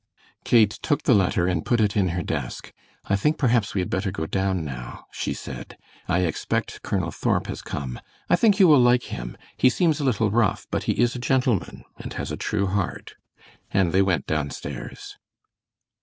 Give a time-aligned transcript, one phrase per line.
[0.43, 2.73] Kate took the letter and put it in her desk.
[3.05, 5.77] "I think, perhaps, we had better go down now," she said;
[6.07, 7.99] "I expect Colonel Thorp has come.
[8.27, 9.37] I think you will like him.
[9.57, 13.13] He seems a little rough, but he is a gentleman, and has a true heart,"
[13.69, 15.17] and they went downstairs.